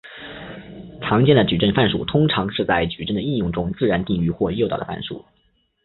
[0.99, 5.23] 常见的矩阵范数通常是在矩阵的应用中自然定义或诱导的范数。